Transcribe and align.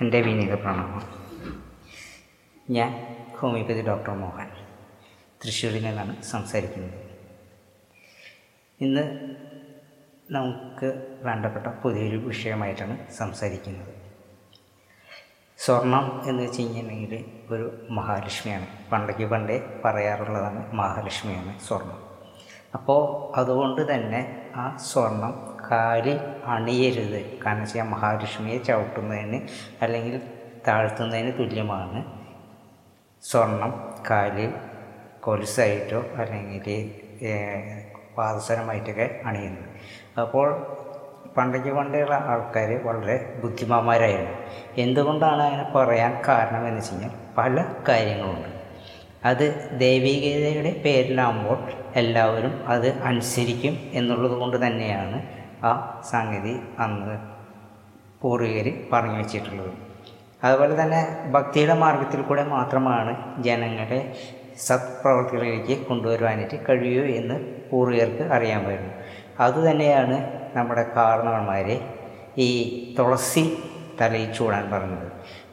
എന്റെ 0.00 0.20
വിനീത 0.20 0.54
പ്രണവം 0.54 1.02
ഞാൻ 2.70 3.16
homeopathy 3.38 3.82
doctor 3.82 4.10
Mohan. 4.10 4.48
തൃശ്ശൂരിൽ 5.44 5.84
നിന്നാണ് 5.84 6.22
സംസാരിക്കുന്നത്. 6.22 6.94
ഇന്ന് 8.80 9.34
നമുക്ക് 10.30 11.18
വേണ്ടപ്പെട്ട 11.22 11.66
പുതിയൊരു 11.66 12.16
വിഷയമായിട്ടാണ് 12.16 13.12
സംസാരിക്കുന്നത്. 13.12 13.94
സ്വർണം 15.58 16.22
എന്ന് 16.28 16.42
വെച്ച് 16.42 16.62
കഴിഞ്ഞിട്ടുണ്ടെങ്കിൽ 16.62 17.24
ഒരു 17.50 17.86
മഹാലക്ഷ്മിയാണ്. 17.90 18.66
പണ്ടേക്ക് 18.92 19.24
പണ്ടേ 19.24 19.80
പറയാറുള്ളതാണ് 19.84 20.72
മഹാലക്ഷ്മിയാണ് 20.72 21.60
സ്വർണം. 21.60 22.04
അപ്പോൾ 22.74 23.32
അതുകൊണ്ട് 23.38 23.94
തന്നെ 23.94 24.52
ആ 24.56 24.76
സ്വർണം 24.76 25.47
കാലിൽ 25.70 26.18
അണിയരുത്. 26.46 27.38
കാരണം 27.38 27.60
വെച്ചാൽ 27.60 27.82
മഹാലക്ഷ്മിയെ 27.82 28.58
ചവിട്ടുന്നതിന് 28.58 29.40
അല്ലെങ്കിൽ 29.82 30.20
താഴ്ത്തുന്നതിന് 30.68 31.32
തുല്യമാണ്. 31.38 32.04
സ്വർണം 33.22 33.94
കാലിൽ 34.10 34.52
കൊലുസായിട്ടോ 35.20 36.04
അല്ലെങ്കിൽ 36.16 36.90
പാദസരമായിട്ടൊക്കെ 38.18 39.20
അണിയുന്നത്. 39.24 39.68
അപ്പോൾ 40.20 40.78
പണ്ടേക്ക് 41.36 41.68
പണ്ടുള്ള 41.68 42.14
ആൾക്കാർ 42.14 42.86
വളരെ 42.86 43.40
ബുദ്ധിമാന്മാരായിരുന്നു. 43.44 44.36
എന്തുകൊണ്ടാണ് 44.78 45.42
അങ്ങനെ 45.42 45.70
പറയാൻ 45.74 46.22
കാരണം 46.28 46.66
എന്ന് 46.68 46.80
വെച്ച് 46.80 46.92
കഴിഞ്ഞാൽ 46.92 47.10
പല 47.38 47.64
കാര്യങ്ങളുണ്ട്. 47.88 48.48
അത് 49.24 49.70
ദൈവികതയുടെ 49.78 50.82
പേരിലാകുമ്പോൾ 50.84 51.58
എല്ലാവരും 51.96 52.68
അത് 52.68 52.88
അനുസരിക്കും 52.88 53.90
എന്നുള്ളത് 53.92 54.32
കൊണ്ട് 54.32 54.66
തന്നെയാണ് 54.66 55.37
ആ 55.62 56.00
സംഗതി 56.12 56.60
അന്ന് 56.78 57.16
പൂർവികർ 58.22 58.68
പറഞ്ഞു 58.92 59.18
വച്ചിട്ടുള്ളത്. 59.18 59.72
അതുപോലെ 60.44 60.74
തന്നെ 60.82 61.30
ഭക്തിയുടെ 61.30 61.74
മാർഗത്തിൽ 61.74 62.20
കൂടെ 62.22 62.42
മാത്രമാണ് 62.42 63.42
ജനങ്ങളെ 63.42 64.00
സത്പ്രവർത്തികളിലേക്ക് 64.66 65.86
കൊണ്ടുവരുവാനായിട്ട് 65.88 66.56
കഴിയൂ 66.68 67.02
എന്ന് 67.04 67.36
പൂർവികർക്ക് 67.70 68.22
അറിയാമായിരുന്നു 68.22 68.94
അതുതന്നെയാണ് 69.40 70.16
നമ്മുടെ 70.56 70.84
കാരണവന്മാരെ 70.96 71.76
ഈ 72.38 72.50
തുളസി 72.98 73.44
തലയിൽ 74.00 74.32
ചൂടാൻ 74.32 74.70
പറഞ്ഞത്. 74.72 75.08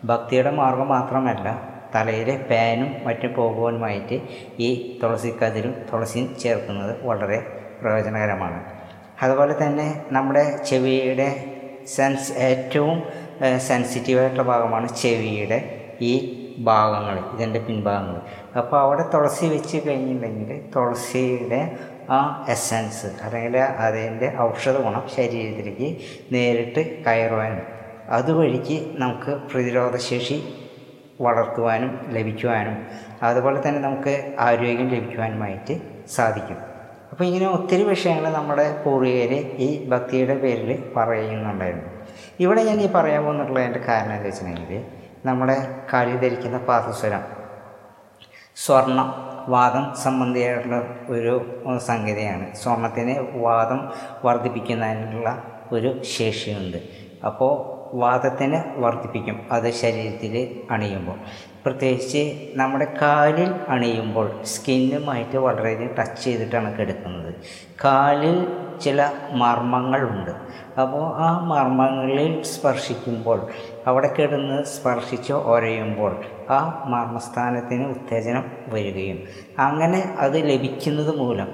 ഭക്തിയുടെ 0.05 0.51
മാർഗം 0.51 0.87
മാത്രമല്ല 0.87 1.75
തലയിലെ 1.95 2.35
പാനും 2.49 2.89
മറ്റും 3.05 3.33
പോകുവാനുമായിട്ട് 3.33 4.21
ഈ 4.59 4.99
തുളസിക്കതിരും 5.03 5.75
തുളസിയും 5.93 6.35
ചേർക്കുന്നത് 6.39 7.03
വളരെ 7.03 7.37
പ്രയോജനകരമാണ്. 7.81 8.74
അതുപോലെ 9.21 9.53
തന്നെ 9.63 9.87
നമ്മുടെ 10.11 10.43
ചെവിയുടെ 10.69 11.29
സെൻസ് 11.95 12.31
ഏറ്റവും 12.49 12.97
സെൻസിറ്റീവായിട്ടുള്ള 13.67 14.43
ഭാഗമാണ് 14.43 14.87
ചെവിയുടെ 15.01 15.59
ഈ 16.01 16.13
ഭാഗങ്ങൾ 16.59 17.17
ഇതിന്റെ 17.33 17.59
പിൻഭാഗങ്ങൾ. 17.59 18.21
അപ്പോൾ 18.59 18.77
അവിടെ 18.79 19.03
തുളസി 19.13 19.45
വെച്ച് 19.45 19.77
കഴിഞ്ഞിട്ടുണ്ടെങ്കിൽ 19.87 20.71
തുളസിയുടെ 20.75 21.61
ആ 22.09 22.19
എസൻസ് 22.49 23.09
അല്ലെങ്കിൽ 23.23 23.55
അതിന്റെ 23.85 24.27
ഔഷധ 24.39 24.77
ഗുണം 24.77 25.07
ശരീരത്തിലേക്ക് 25.15 25.89
നേരിട്ട് 26.33 27.03
കയറുവാനും 27.05 27.65
അതുവഴിക്ക് 28.09 28.77
നമുക്ക് 28.95 29.31
പ്രതിരോധശേഷി 29.51 30.37
വളർത്തുവാനും 31.21 31.91
ലഭിക്കുവാനും 32.09 32.77
അതുപോലെ 33.23 33.59
തന്നെ 33.61 33.81
നമുക്ക് 33.81 34.35
ആരോഗ്യം 34.39 34.89
ലഭിക്കുവാനുമായിട്ട് 34.89 35.75
സാധിക്കും. 36.07 36.74
അപ്പോൾ 37.15 37.25
ഇങ്ങനെ 37.25 37.47
ഒത്തിരി 37.47 37.83
വിഷയങ്ങൾ 37.83 38.33
നമ്മുടെ 38.33 38.83
പൂർവികർ 38.83 39.33
ഈ 39.65 39.89
ഭക്തിയുടെ 39.89 40.33
പേരിൽ 40.33 40.83
പറയുന്നുണ്ടായിരുന്നു. 40.97 41.89
ഇവിടെ 42.39 42.63
ഞാൻ 42.63 42.81
ഈ 42.81 42.87
പറയാൻ 42.87 43.23
പോകുന്നുള്ളതിന്റെ 43.23 43.79
കാരണം 43.87 44.13
എന്താ 44.15 44.25
വെച്ചിട്ടുണ്ടെങ്കിൽ 44.25 44.81
നമ്മുടെ 45.25 45.55
കളി 45.93 46.17
ധരിക്കുന്ന 46.17 46.57
പാദസ്വരം 46.57 47.23
സ്വർണം 48.55 49.07
വാദം 49.47 49.95
സംബന്ധിയായിട്ടുള്ള 50.03 50.81
ഒരു 51.09 51.33
സംഗതിയാണ്. 51.87 52.55
സ്വർണത്തിന് 52.55 53.15
വാദം 53.33 53.89
വർദ്ധിപ്പിക്കുന്നതിനുള്ള 54.25 55.43
ഒരു 55.71 56.03
ശേഷിയുണ്ട്. 56.03 56.79
അപ്പോൾ 57.25 57.53
വാദത്തിന് 58.03 58.61
വർദ്ധിപ്പിക്കും 58.75 59.47
അത് 59.51 59.71
ശരീരത്തിൽ 59.71 60.65
അണിയുമ്പോൾ. 60.71 61.19
പ്രത്യേകിച്ച് 61.65 62.51
നമ്മുടെ 62.55 62.87
കാലിൽ 63.01 63.55
അണിയുമ്പോൾ 63.69 64.43
സ്കിന്നുമായിട്ട് 64.43 65.37
വളരെയധികം 65.37 65.95
ടച്ച് 65.99 66.23
ചെയ്തിട്ടാണ് 66.23 66.79
കിടക്കുന്നത്. 66.79 67.33
കാലിൽ 67.83 68.47
ചില 68.81 69.09
മർമ്മങ്ങളുണ്ട്. 69.31 70.31
അപ്പോൾ 70.81 71.15
ആ 71.17 71.39
മർമ്മങ്ങളിൽ 71.39 72.43
സ്പർശിക്കുമ്പോൾ 72.43 73.47
അവിടെ 73.87 74.09
കിടന്ന് 74.19 74.63
സ്പർശിച്ച് 74.63 75.33
ഒരയുമ്പോൾ 75.33 76.23
ആ 76.49 76.59
മർമ്മസ്ഥാനത്തിന് 76.87 77.83
ഉത്തേജനം 77.83 78.43
വരികയും 78.67 79.19
അങ്ങനെ 79.59 80.15
അത് 80.19 80.49
ലഭിക്കുന്നത് 80.49 81.15
മൂലം 81.15 81.47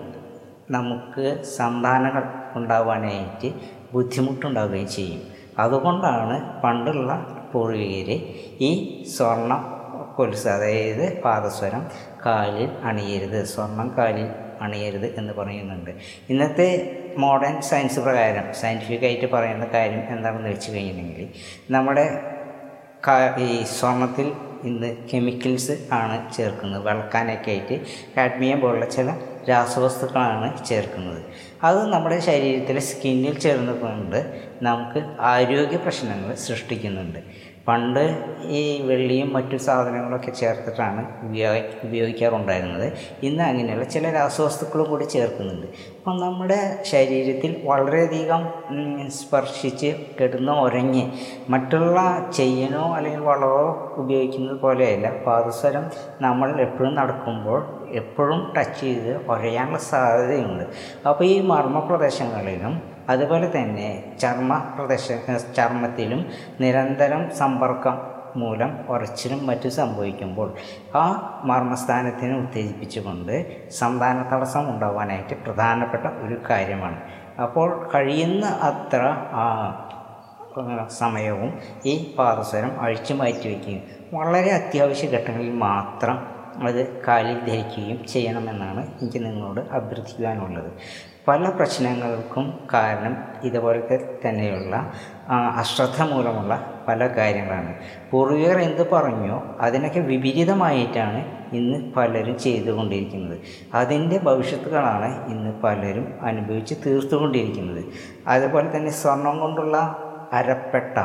നമുക്ക് 0.72 1.44
സന്താനങ്ങൾ 1.58 2.24
ഉണ്ടാവാനായിട്ട് 2.56 3.54
ബുദ്ധിമുട്ടുണ്ടാവുകയും 3.94 4.88
ചെയ്യും. 4.88 5.22
അതുകൊണ്ടാണ് 5.60 6.62
പണ്ടുള്ള 6.62 7.12
പൂർവികർ 7.54 8.10
ഈ 8.62 9.04
സ്വർണ 9.06 9.81
കൊലുസ് 10.22 10.48
അതായത് 10.56 11.06
പാദസ്വരം 11.26 11.84
കാലിൽ 12.26 12.70
അണിയരുത് 12.92 13.40
സ്വർണം 13.54 13.90
കാലിൽ 13.98 14.30
അണിയരുത് 14.66 15.08
എന്ന് 15.20 15.34
പറയുന്നുണ്ട്. 15.38 15.92
ഇന്നത്തെ 16.30 16.68
മോഡേൺ 17.18 17.56
സയൻസ് 17.70 18.00
പ്രകാരം 18.00 18.46
സയന്റിഫിക്കായിട്ട് 18.60 19.28
പറയുന്ന 19.32 19.66
കാര്യം 19.74 20.04
എന്താണെന്ന് 20.16 20.50
വെച്ച് 20.50 20.70
കഴിഞ്ഞിട്ടുണ്ടെങ്കിൽ 20.72 21.28
നമ്മുടെ 21.76 22.06
ഈ 23.46 23.50
സ്വർണത്തിൽ 23.78 24.28
ഇന്ന് 24.70 24.90
കെമിക്കൽസ് 25.12 25.76
ആണ് 26.00 26.18
ചേർക്കുന്നത്. 26.36 26.82
വിളക്കാനൊക്കെ 26.88 27.52
ആയിട്ട് 27.54 27.76
കാഡ്മിയം 28.18 28.60
പോലുള്ള 28.64 28.88
ചില 28.96 29.10
രാസവസ്തുക്കളാണ് 29.50 30.50
ചേർക്കുന്നത്. 30.66 31.22
അത് 31.68 31.80
നമ്മുടെ 31.94 32.18
ശരീരത്തിലെ 32.28 32.82
സ്കിന്നിൽ 32.90 33.40
ചേർന്നുകൊണ്ട് 33.46 34.20
നമുക്ക് 34.68 35.02
ആരോഗ്യ 35.32 35.78
പ്രശ്നങ്ങൾ 35.86 36.32
സൃഷ്ടിക്കുന്നുണ്ട്. 36.48 37.20
പണ്ട് 37.68 38.04
ഈ 38.42 38.82
വെള്ളിയും 38.82 39.34
മറ്റു 39.34 39.58
സാധനങ്ങളൊക്കെ 39.58 40.32
ചേർത്തിട്ടാണ് 40.32 41.02
ഉപയോഗ 41.26 41.58
ഉപയോഗിക്കാറുണ്ടായിരുന്നത്. 41.84 42.92
ഇന്ന് 43.24 43.44
അങ്ങനെയുള്ള 43.44 43.86
ചില 43.86 44.12
രാസവസ്തുക്കളും 44.12 44.90
കൂടി 44.90 45.06
ചേർക്കുന്നുണ്ട്. 45.06 45.68
അപ്പം 45.98 46.18
നമ്മുടെ 46.18 46.84
ശരീരത്തിൽ 46.84 47.62
വളരെയധികം 47.66 48.42
സ്പർശിച്ച് 49.08 49.96
കിടന്ന് 50.22 50.52
ഉറങ്ങി 50.52 51.12
മറ്റുള്ള 51.50 52.30
ചെയ്യനോ 52.34 52.96
അല്ലെങ്കിൽ 52.96 53.20
വളവോ 53.20 53.94
ഉപയോഗിക്കുന്നത് 53.98 54.60
പോലെയല്ല. 54.60 55.10
പാദസ്വരം 55.28 55.86
നമ്മൾ 56.22 56.62
എപ്പോഴും 56.62 56.96
നടക്കുമ്പോൾ 56.96 57.62
എപ്പോഴും 57.92 58.54
ടച്ച് 58.58 58.82
ചെയ്ത് 58.82 59.14
ഉരയാനുള്ള 59.30 59.78
സാധ്യതയുണ്ട്. 59.78 60.66
അപ്പോൾ 61.10 61.24
ഈ 61.24 61.42
മർമ്മ 61.42 61.80
പ്രദേശങ്ങളിലും 61.80 62.91
അതുപോലെ 63.14 63.48
തന്നെ 63.58 63.90
ചർമ്മ 64.22 64.54
പ്രദേശ 64.76 65.08
ചർമ്മത്തിലും 65.58 66.22
നിരന്തരം 66.64 67.24
സമ്പർക്കം 67.40 67.98
മൂലം 68.42 68.72
ഉറച്ചിലും 68.94 69.40
മറ്റും 69.48 69.72
സംഭവിക്കുമ്പോൾ 69.72 70.50
ആ 71.02 71.06
മർമ്മസ്ഥാനത്തിനെ 71.50 72.36
ഉത്തേജിപ്പിച്ചുകൊണ്ട് 72.44 73.36
സന്താന 73.80 74.18
തടസ്സം 74.32 74.66
ഉണ്ടാവാനായിട്ട് 74.74 75.36
പ്രധാനപ്പെട്ട 75.46 76.06
ഒരു 76.26 76.38
കാര്യമാണ്. 76.50 77.00
അപ്പോൾ 77.46 77.70
കഴിയുന്ന 77.94 78.46
അത്ര 78.70 79.02
സമയവും 81.02 81.52
ഈ 81.92 81.94
പാദസരം 82.16 82.72
അഴിച്ചു 82.82 83.14
മാറ്റി 83.14 83.46
വയ്ക്കുകയും 83.50 83.84
വളരെ 84.16 84.52
അത്യാവശ്യ 84.60 85.08
ഘട്ടങ്ങളിൽ 85.08 85.54
മാത്രം 85.68 86.18
അത് 86.68 86.82
കാലിൽ 87.06 87.38
ധരിക്കുകയും 87.50 88.00
ചെയ്യണമെന്നാണ് 88.14 88.82
എനിക്ക് 89.02 89.20
നിങ്ങളോട് 89.26 89.62
അഭ്യർത്ഥിക്കുവാനുള്ളത്. 89.78 90.72
പല 91.28 91.50
പ്രശ്നങ്ങൾക്കും 91.50 92.46
കാരണം 92.74 93.14
ഇതുപോലത്തെ 93.44 93.98
തന്നെയുള്ള 94.26 94.76
അശ്രദ്ധ 95.62 96.02
മൂലമുള്ള 96.02 96.54
പല 96.88 97.08
കാര്യങ്ങളാണ്. 97.18 97.72
പൂർവികർ 98.12 98.58
എന്ത് 98.60 98.84
പറഞ്ഞോ 98.94 99.38
അതിനൊക്കെ 99.60 100.00
വിപരീതമായിട്ടാണ് 100.00 101.22
ഇന്ന് 101.54 101.78
പലരും 101.96 102.38
ചെയ്തുകൊണ്ടിരിക്കുന്നത്. 102.38 103.38
അതിന്റെ 103.74 104.18
ഭവിഷ്യത്തുകളാണ് 104.18 105.10
ഇന്ന് 105.32 105.52
പലരും 105.64 106.08
അനുഭവിച്ച് 106.22 106.76
തീർത്തുകൊണ്ടിരിക്കുന്നത്. 106.86 107.84
അതുപോലെ 108.28 108.78
തന്നെ 108.78 108.92
സ്വർണം 108.92 109.40
കൊണ്ടുള്ള 109.40 109.78
അരപ്പെട്ട 110.34 110.98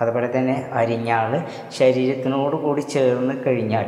അതുപോലെ 0.00 0.28
തന്നെ 0.36 0.56
അരിഞ്ഞാൾ 0.72 1.30
ശരീരത്തിനോട് 1.68 2.56
കൂടി 2.56 2.82
ചേർന്ന് 2.94 3.34
കഴിഞ്ഞാൽ 3.46 3.86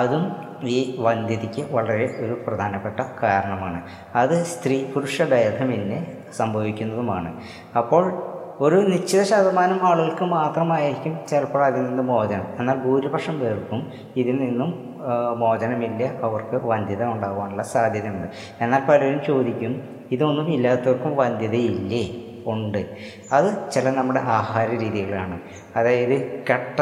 അതും 0.00 0.24
ഈ 0.62 0.96
വന്ധ്യതയ്ക്ക് 0.98 1.72
വളരെ 1.72 2.14
ഒരു 2.18 2.44
പ്രധാനപ്പെട്ട 2.46 3.00
കാരണമാണ്. 3.22 3.82
അത് 4.14 4.44
സ്ത്രീ 4.44 4.84
പുരുഷ 4.84 5.22
ഭേദമെന്ന് 5.22 6.06
സംഭവിക്കുന്നതുമാണ്. 6.36 7.40
അപ്പോൾ 7.76 8.34
ഒരു 8.60 8.76
നിശ്ചിത 8.76 9.22
ശതമാനം 9.22 9.86
ആളുകൾക്ക് 9.86 10.24
മാത്രമായിരിക്കും 10.24 11.18
ചിലപ്പോൾ 11.30 11.64
അതിൽ 11.64 11.82
നിന്ന് 11.82 12.02
മോചനം. 12.02 12.46
എന്നാൽ 12.58 12.76
ഭൂരിപക്ഷം 12.76 13.40
പേർക്കും 13.40 13.92
ഇതിൽ 14.16 14.36
നിന്നും 14.36 15.00
മോചനമില്ല. 15.38 16.12
അവർക്ക് 16.22 16.66
വന്ധ്യത 16.66 17.04
ഉണ്ടാകാനുള്ള 17.04 17.62
സാധ്യതയുണ്ട്. 17.62 18.26
എന്നാൽ 18.60 18.84
പലരും 18.84 19.20
ചോദിക്കും 19.26 19.88
ഇതൊന്നും 20.10 20.48
ഇല്ലാത്തവർക്കും 20.48 21.16
വന്ധ്യതയില്ലേ? 21.16 22.24
ഉണ്ട്. 22.46 22.96
അത് 23.32 23.70
ചില 23.72 23.90
നമ്മുടെ 23.90 24.20
ആഹാര 24.20 24.68
രീതികളാണ്. 24.70 25.40
അതായത് 25.76 26.44
കട്ട 26.50 26.80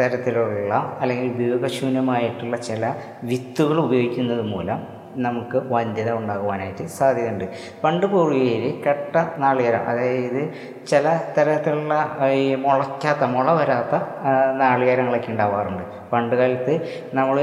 തരത്തിലുള്ള 0.00 0.98
അല്ലെങ്കിൽ 1.00 1.28
ഉപയോഗശൂന്യമായിട്ടുള്ള 1.32 2.56
ചില 2.56 2.94
വിത്തുകൾ 3.24 3.80
ഉപയോഗിക്കുന്നത് 3.80 4.42
മൂലം 4.42 4.80
നമുക്ക് 5.16 5.58
വന്ധ്യത 5.70 6.12
ഉണ്ടാകുവാനായിട്ട് 6.12 6.86
സാധ്യതയുണ്ട്. 6.86 7.44
പണ്ട് 7.84 8.06
പൂർവികയിൽ 8.06 8.82
കെട്ട 8.86 9.16
നാളികേരം 9.38 9.82
അതായത് 9.88 10.52
ചില 10.86 11.20
തരത്തിലുള്ള 11.38 11.94
ഈ 12.32 12.54
മുളയ്ക്കാത്ത 12.54 13.24
മുള 13.24 13.50
വരാത്ത 13.52 13.94
നാളികേരങ്ങളൊക്കെ 14.62 15.30
ഉണ്ടാവാറുണ്ട്. 15.30 15.82
പണ്ട് 16.12 16.36
കാലത്ത് 16.36 16.74
നമ്മൾ 17.14 17.36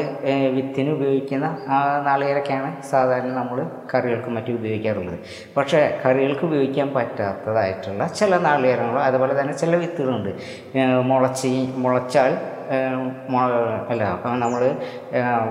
വിത്തിന് 0.55 0.89
ഉപയോഗിക്കുന്ന 0.89 1.57
നാളികേരൊക്കെയാണ് 2.05 2.83
സാധാരണ 2.91 3.31
നമ്മൾ 3.31 3.57
കറികൾക്കും 3.93 4.35
മറ്റും 4.35 4.55
ഉപയോഗിക്കാറുള്ളത്. 4.55 5.17
പക്ഷേ 5.57 5.99
കറികൾക്ക് 6.05 6.45
ഉപയോഗിക്കാൻ 6.45 6.93
പറ്റാത്തതായിട്ടുള്ള 6.93 8.07
ചില 8.07 8.37
നാളികേരങ്ങളും 8.37 9.03
അതുപോലെ 9.03 9.41
തന്നെ 9.41 9.53
ചില 9.53 9.75
വിത്തുകളുണ്ട്. 9.75 10.31
മുളച്ച് 11.11 11.47
മുളച്ചാൽ 11.75 12.37
അല്ല 13.89 14.03
അപ്പം 14.03 14.39
നമ്മൾ 14.39 14.63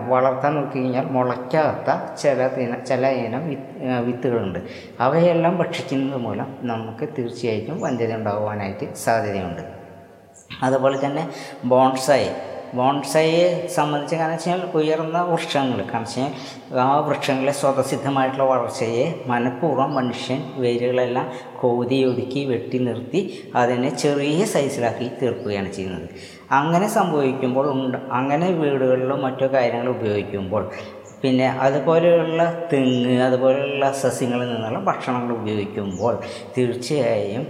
വളർത്താൻ 0.08 0.54
നോക്കി 0.54 0.78
കഴിഞ്ഞാൽ 0.78 1.06
മുളയ്ക്കാത്ത 1.06 2.16
ചില 2.16 2.48
ചില 2.88 3.06
ഇനം 3.06 3.48
വിത്ത് 3.48 4.00
വിത്തുകളുണ്ട്. 4.06 4.58
അവയെല്ലാം 5.00 5.58
ഭക്ഷിക്കുന്നത് 5.58 6.20
മൂലം 6.20 6.56
നമുക്ക് 6.62 7.08
തീർച്ചയായിട്ടും 7.18 7.80
വന്ധ്യത 7.80 8.14
ഉണ്ടാകുവാനായിട്ട് 8.14 8.94
സാധ്യതയുണ്ട്. 8.94 9.62
അതുപോലെ 10.62 11.06
തന്നെ 11.06 11.28
ബോൺസായി 11.64 12.30
ബോൺസായിയെ 12.74 13.68
സംബന്ധിച്ച് 13.76 14.16
കാരണം 14.16 14.32
വെച്ചാൽ 14.32 14.60
ഉയർന്ന 14.78 15.18
വൃക്ഷങ്ങൾ. 15.22 15.78
കാരണം 15.92 16.06
വെച്ചാൽ 16.06 16.78
ആ 16.78 17.00
വൃക്ഷങ്ങളെ 17.06 17.52
സ്വതസിദ്ധമായിട്ടുള്ള 17.52 18.44
വളർച്ചയെ 18.44 19.04
മനഃപൂർവം 19.26 19.94
മനുഷ്യൻ 19.94 20.40
വേരുകളെല്ലാം 20.56 21.26
കോതി 21.60 21.98
ഒതുക്കി 22.04 22.44
വെട്ടി 22.44 22.78
നിർത്തി 22.78 23.50
അതിനെ 23.56 23.90
ചെറിയ 23.96 24.44
സൈസിലാക്കി 24.44 25.08
തീർക്കുകയാണ് 25.22 25.72
ചെയ്യുന്നത്. 25.72 26.08
അങ്ങനെ 26.50 26.88
സംഭവിക്കുമ്പോൾ 26.88 27.66
ഉണ്ട് 27.72 27.98
അങ്ങനെ 28.12 28.46
വീടുകളിലും 28.52 29.22
മറ്റു 29.22 29.46
കാര്യങ്ങൾ 29.46 29.90
ഉപയോഗിക്കുമ്പോൾ 29.90 30.64
പിന്നെ 31.22 31.46
അതുപോലെയുള്ള 31.60 32.42
തെങ്ങ് 32.72 33.16
അതുപോലെയുള്ള 33.22 33.92
സസ്യങ്ങളിൽ 33.92 34.48
നിന്നുള്ള 34.52 34.78
ഭക്ഷണങ്ങൾ 34.78 35.32
ഉപയോഗിക്കുമ്പോൾ 35.32 36.14
തീർച്ചയായും 36.56 37.44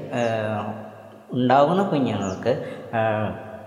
ഉണ്ടാകുന്ന 1.32 1.82
കുഞ്ഞുങ്ങൾക്ക് 1.82 2.52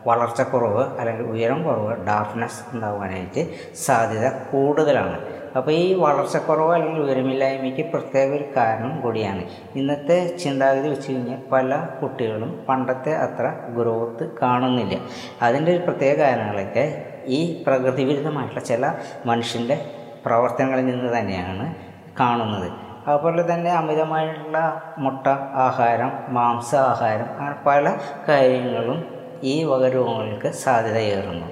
വളർച്ചക്കുറവ് 0.08 1.00
അല്ലെങ്കിൽ 1.00 1.26
ഉയരം 1.26 1.64
കുറവ് 1.64 2.06
ഡാർക്ക്നെസ് 2.06 2.76
ഉണ്ടാകാനായിട്ട് 2.76 3.48
സാധ്യത 3.76 4.30
കൂടുതലാണ്. 4.52 5.18
അപ്പോൾ 5.58 5.72
ഈ 5.72 5.94
വളർച്ചക്കുറവ് 5.94 6.74
അല്ലെങ്കിൽ 6.74 7.02
ഉയരമില്ലായ്മയ്ക്ക് 7.02 7.92
പ്രത്യേക 7.94 8.30
ഒരു 8.34 8.44
കാരണം 8.58 9.02
കൂടിയാണ്. 9.02 9.44
ഇന്നത്തെ 9.76 10.38
ചിന്താഗതി 10.38 10.88
വെച്ച് 10.88 11.12
കഴിഞ്ഞാൽ 11.12 11.42
പല 11.52 11.76
കുട്ടികളും 12.02 12.66
പണ്ടത്തെ 12.70 13.16
അത്ര 13.16 13.54
ഗ്രോത്ത് 13.70 14.38
കാണുന്നില്ല. 14.42 14.96
അതിന്റെ 15.42 15.72
ഒരു 15.72 15.80
പ്രത്യേക 15.80 16.18
കാരണങ്ങളൊക്കെ 16.18 17.06
ഈ 17.28 17.64
പ്രകൃതി 17.68 18.04
വിരുദ്ധമായിട്ടുള്ള 18.04 18.64
ചില 18.64 18.94
മനുഷ്യന്റെ 19.26 19.86
പ്രവർത്തനങ്ങളിൽ 20.26 20.86
നിന്ന് 20.86 21.18
തന്നെയാണ് 21.18 21.76
കാണുന്നത്. 22.20 22.72
അതുപോലെ 23.08 23.54
തന്നെ 23.54 23.72
അമിതമായിട്ടുള്ള 23.72 24.82
മുട്ട 24.98 25.28
ആഹാരം 25.54 26.12
മാംസ 26.28 26.76
ആഹാരം 26.76 27.38
അങ്ങനെ 27.40 27.56
പല 27.68 27.98
കാര്യങ്ങളും 28.30 29.13
ഈ 29.44 29.64
വക 29.64 29.84
രോഗങ്ങൾക്ക് 29.94 30.50
സാധ്യതയേറുന്നു. 30.64 31.48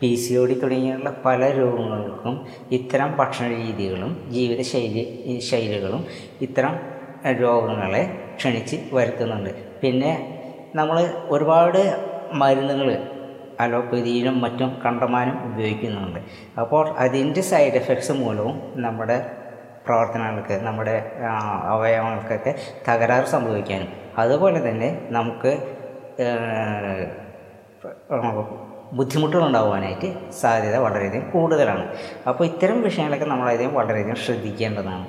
പി 0.00 0.14
സി 0.14 0.34
ഒ 0.34 0.46
ഡി 0.46 0.54
തുടങ്ങിയുള്ള 0.60 1.10
പല 1.26 1.40
രോഗങ്ങൾക്കും 1.50 2.34
ഇത്തരം 2.70 3.16
ഭക്ഷണ 3.18 3.48
രീതികളും 3.48 4.12
ജീവിതശൈലി 4.30 5.04
ശൈലികളും 5.38 6.06
ഇത്തരം 6.40 6.74
രോഗങ്ങളെ 7.40 8.02
ക്ഷണിച്ച് 8.36 8.76
വരുത്തുന്നുണ്ട്. 8.92 9.50
പിന്നെ 9.82 10.12
നമ്മൾ 10.74 10.98
ഒരുപാട് 11.28 11.80
മരുന്നുകൾ 12.32 12.88
അലോപ്പതിയിലും 13.60 14.40
മറ്റും 14.40 14.82
കണ്ടമാനം 14.84 15.36
ഉപയോഗിക്കുന്നുണ്ട്. 15.52 16.20
അപ്പോൾ 16.60 16.88
അതിന്റെ 16.88 17.40
സൈഡ് 17.40 17.72
എഫക്ട്സ് 17.72 18.12
മൂലവും 18.12 18.56
നമ്മുടെ 18.74 19.16
പ്രവർത്തനങ്ങൾക്ക് 19.86 20.56
നമ്മുടെ 20.66 20.94
അവയവങ്ങൾക്കൊക്കെ 21.74 22.54
തകരാറ് 22.88 23.24
സംഭവിക്കാനും. 23.24 23.88
അതുപോലെ 24.18 24.70
തന്നെ 24.70 24.88
നമുക്ക് 25.10 25.52
ബുദ്ധിമുട്ടുകൾ 28.92 29.46
ഉണ്ടാകുവാനായിട്ട് 29.46 30.32
സാധ്യത 30.40 30.76
വളരെയധികം 30.76 31.30
കൂടുതലാണ്. 31.30 31.88
അപ്പോൾ 32.28 32.44
ഇത്തരം 32.44 32.82
വിഷയങ്ങളൊക്കെ 32.82 33.24
നമ്മളധികം 33.24 33.74
വളരെയധികം 33.74 34.14
ശ്രദ്ധിക്കേണ്ടതാണ്. 34.14 35.06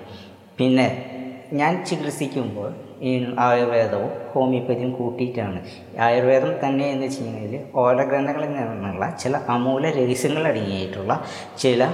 പിന്നെ 0.60 1.10
ഞാൻ 1.54 1.86
ചികിത്സിക്കുമ്പോൾ 1.86 2.74
ഈ 3.02 3.36
ആയുർവേദവും 3.40 4.10
ഹോമിയോപ്പതിയും 4.34 4.92
കൂട്ടിയിട്ടാണ്. 4.92 5.62
ആയുർവേദം 6.00 6.68
തന്നെ 6.68 6.86
എന്ന് 6.90 7.06
വെച്ച് 7.06 7.24
കഴിഞ്ഞാൽ 7.24 7.64
ഓലഗ്രന്ഥങ്ങളിൽ 7.76 8.52
നിന്നുള്ള 8.54 9.16
ചില 9.20 9.38
അമൂല 9.50 9.90
രഹസ്യങ്ങൾ 9.90 10.48
അടങ്ങിയിട്ടുള്ള 10.48 11.26
ചില 11.58 11.88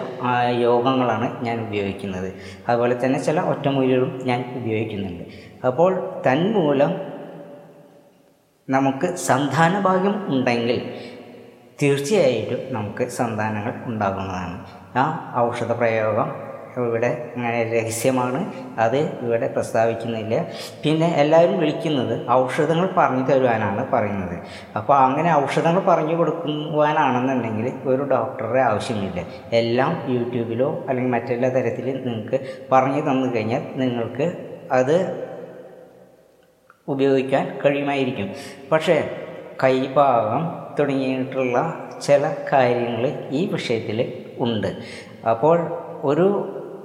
യോഗങ്ങളാണ് 0.49 1.45
ഞാൻ 1.45 1.61
ഉപയോഗിക്കുന്നത്. 1.67 2.33
അതുപോലെ 2.67 3.05
തന്നെ 3.05 3.19
ചില 3.19 3.39
ഒറ്റമൂലികളും 3.39 4.21
ഞാൻ 4.23 4.45
ഉപയോഗിക്കുന്നുണ്ട്. 4.55 5.23
അപ്പോൾ 5.67 6.21
തന്മൂലം 6.27 7.08
നമുക്ക് 8.69 9.07
സന്താന 9.27 9.79
ഭാഗ്യം 9.79 10.15
ഉണ്ടെങ്കിൽ 10.33 10.77
തീർച്ചയായിട്ടും 11.81 12.61
നമുക്ക് 12.75 13.03
സന്താനങ്ങൾ 13.17 13.73
ഉണ്ടാകുന്നതാണ്. 13.85 14.55
ആ 14.95 15.03
ഔഷധ 15.47 15.71
പ്രയോഗം 15.71 16.29
ഇവിടെ 16.77 17.09
അങ്ങനെ 17.35 17.59
രഹസ്യമാണ്. 17.73 18.39
അത് 18.79 18.97
ഇവിടെ 19.25 19.47
പ്രസ്താവിക്കുന്നില്ല. 19.47 20.35
പിന്നെ 20.83 21.07
എല്ലാവരും 21.15 21.57
വിളിക്കുന്നത് 21.59 22.13
ഔഷധങ്ങൾ 22.31 22.87
പറഞ്ഞു 22.97 23.23
തരുവാനാണ് 23.29 23.83
പറയുന്നത്. 23.91 24.35
അപ്പോൾ 24.75 24.95
അങ്ങനെ 24.97 25.29
ഔഷധങ്ങൾ 25.43 25.81
പറഞ്ഞു 25.91 26.15
കൊടുക്കുവാനാണെന്നുണ്ടെങ്കിൽ 26.15 27.67
ഒരു 27.85 28.03
ഡോക്ടറുടെ 28.13 28.59
ആവശ്യമില്ല. 28.59 29.19
എല്ലാം 29.61 29.93
യൂട്യൂബിലോ 30.15 30.69
അല്ലെങ്കിൽ 30.89 31.11
മറ്റെല്ലാ 31.11 31.49
തരത്തിലും 31.49 31.97
നിങ്ങൾക്ക് 32.07 32.39
പറഞ്ഞു 32.71 33.01
തന്നു 33.01 33.35
കഴിഞ്ഞാൽ 33.35 33.63
നിങ്ങൾക്ക് 33.75 34.27
അത് 34.71 34.95
ഉപയോഗിക്കാൻ 36.89 37.59
കഴിയുമായിരിക്കും. 37.65 38.29
പക്ഷേ 38.71 38.97
കൈഭാഗം 39.63 40.43
തുടങ്ങിയിട്ടുള്ള 40.79 41.57
ചില 42.05 42.31
കാര്യങ്ങൾ 42.53 43.03
ഈ 43.31 43.49
വിഷയത്തിൽ 43.53 43.99
ഉണ്ട്. 44.39 44.67
അപ്പോൾ 45.29 45.57
ഒരു 46.03 46.27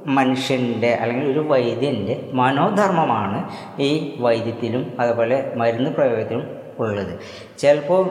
മനുഷ്യന്റെ 0.06 0.90
അല്ലെങ്കിൽ 0.94 1.32
ഒരു 1.32 1.42
വൈദ്യന്റെ 1.48 2.30
മനോധർമ്മമാണ് 2.32 3.38
ഈ 3.82 4.16
വൈദ്യത്തിലും 4.20 4.92
അതുപോലെ 5.00 5.52
മരുന്ന് 5.56 5.90
പ്രയോഗത്തിലും 5.90 6.46
ഉള്ളത്. 6.78 7.12
ചിലപ്പോൾ 7.58 8.04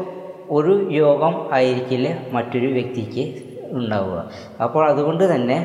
ഒരു 0.50 0.74
യോഗം 0.92 1.54
ആയിരിക്കില്ല 1.54 2.10
മറ്റൊരു 2.32 2.68
വ്യക്തിക്ക് 2.68 3.24
ഉണ്ടാവുക. 3.72 4.32
അപ്പോൾ 4.64 4.90
അതുകൊണ്ട് 4.90 5.36
തന്നെ 5.36 5.58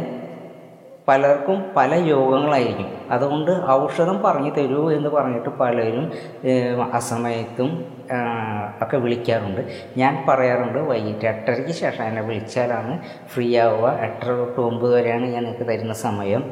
പലർക്കും 1.08 1.64
പല 1.76 1.94
യോഗങ്ങളായിരിക്കും. 1.94 2.88
അതുകൊണ്ട് 3.10 3.50
ഔഷധം 3.70 4.22
പറഞ്ഞു 4.22 4.50
തരൂ 4.50 4.90
എന്ന് 4.90 5.08
പറഞ്ഞിട്ട് 5.08 5.48
പലരും 5.48 6.12
അസമയത്തും 6.94 7.70
ഒക്കെ 8.82 8.96
വിളിക്കാറുണ്ട്. 8.96 9.60
ഞാൻ 9.96 10.24
പറയാറുണ്ട് 10.28 10.78
വൈകിട്ട് 10.78 11.26
എട്ടരയ്ക്ക് 11.26 11.70
ശേഷം 11.70 12.04
എന്നെ 12.04 12.22
വിളിച്ചാലാണ് 12.22 13.00
ഫ്രീ 13.34 13.56
ആവുക. 13.58 13.98
എട്ടര 14.00 14.30
തൊട്ട് 14.30 14.60
ഒമ്പത് 14.60 14.94
വരെയാണ് 14.94 15.26
ഞാൻ 15.26 15.42
നിങ്ങൾക്ക് 15.44 15.70
തരുന്ന 15.70 15.92
സമയം. 15.92 16.44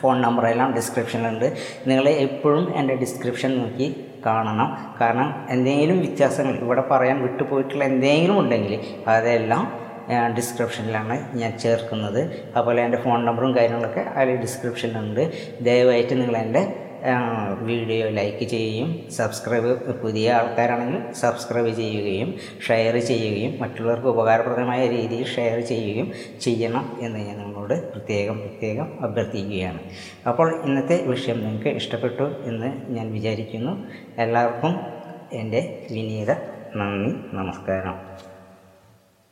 ഫോൺ 0.00 0.22
നമ്പറെല്ലാം 0.22 0.74
ഡിസ്ക്രിപ്ഷനിലുണ്ട്. 0.74 1.56
നിങ്ങൾ 1.86 2.08
എപ്പോഴും 2.08 2.76
എന്റെ 2.76 2.94
ഡിസ്ക്രിപ്ഷൻ 2.94 3.58
നോക്കി 3.58 4.10
കാണണം. 4.26 4.68
കാരണം 5.00 5.46
എന്തെങ്കിലും 5.50 5.98
വ്യത്യാസങ്ങൾ 6.00 6.54
ഇവിടെ 6.56 6.84
പറയാൻ 6.90 7.22
വിട്ടുപോയിട്ടുള്ള 7.22 7.84
എന്തെങ്കിലും 7.84 8.38
ഉണ്ടെങ്കിൽ 8.38 8.80
അതെല്ലാം 9.08 9.83
ഡിസ്ക്രിപ്ഷനിലാണ് 10.36 11.36
ഞാൻ 11.38 11.58
ചേർക്കുന്നത്. 11.58 12.20
അതുപോലെ 12.56 12.82
എന്റെ 12.82 12.98
ഫോൺ 12.98 13.24
നമ്പറും 13.24 13.56
കാര്യങ്ങളൊക്കെ 13.56 14.00
അതിൽ 14.00 14.36
ഡിസ്ക്രിപ്ഷനിലുണ്ട് 14.36 15.32
ദയവായിട്ട് 15.60 16.14
നിങ്ങൾ 16.22 16.36
എന്റെ 16.36 16.80
വീഡിയോ 17.60 18.08
ലൈക്ക് 18.08 18.44
ചെയ്യുകയും 18.44 19.10
സബ്സ്ക്രൈബ് 19.10 19.94
പുതിയ 20.02 20.32
ആൾക്കാരാണെങ്കിൽ 20.32 21.12
സബ്സ്ക്രൈബ് 21.12 21.74
ചെയ്യുകയും 21.74 22.34
ഷെയർ 22.68 22.98
ചെയ്യുകയും 22.98 23.62
മറ്റുള്ളവർക്ക് 23.62 24.08
ഉപകാരപ്രദമായ 24.08 24.86
രീതിയിൽ 24.86 25.24
ഷെയർ 25.24 25.60
ചെയ്യുകയും 25.60 26.12
ചെയ്യണം 26.40 26.98
എന്ന് 27.00 27.18
ഞാൻ 27.18 27.38
നിങ്ങളോട് 27.38 27.90
പ്രത്യേകം 27.92 28.38
പ്രത്യേകം 28.38 29.04
അഭ്യർത്ഥിക്കുകയാണ്. 29.04 29.80
അപ്പോൾ 30.28 30.64
ഇന്നത്തെ 30.64 31.02
വിഷയം 31.06 31.40
നിങ്ങൾക്ക് 31.44 31.68
ഇഷ്ടപ്പെട്ടു 31.68 32.22
എന്ന് 32.22 32.92
ഞാൻ 32.96 33.12
വിചാരിക്കുന്നു. 33.12 33.86
എല്ലാവർക്കും 34.18 34.80
എന്റെ 35.32 35.86
വിനീത 35.90 36.30
നന്ദി 36.76 37.36
നമസ്കാരം. 37.36 37.96